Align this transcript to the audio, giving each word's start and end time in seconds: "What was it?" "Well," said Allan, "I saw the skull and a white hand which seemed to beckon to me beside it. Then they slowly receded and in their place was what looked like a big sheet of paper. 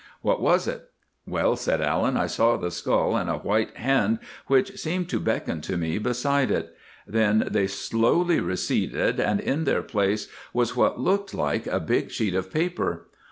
"What 0.23 0.41
was 0.41 0.67
it?" 0.67 0.89
"Well," 1.27 1.55
said 1.55 1.79
Allan, 1.79 2.17
"I 2.17 2.25
saw 2.25 2.57
the 2.57 2.71
skull 2.71 3.15
and 3.15 3.29
a 3.29 3.37
white 3.37 3.77
hand 3.77 4.17
which 4.47 4.79
seemed 4.79 5.09
to 5.09 5.19
beckon 5.19 5.61
to 5.61 5.77
me 5.77 5.99
beside 5.99 6.49
it. 6.49 6.75
Then 7.05 7.47
they 7.51 7.67
slowly 7.67 8.39
receded 8.39 9.19
and 9.19 9.39
in 9.39 9.65
their 9.65 9.83
place 9.83 10.27
was 10.53 10.75
what 10.75 10.99
looked 10.99 11.35
like 11.35 11.67
a 11.67 11.79
big 11.79 12.09
sheet 12.09 12.33
of 12.33 12.51
paper. 12.51 13.09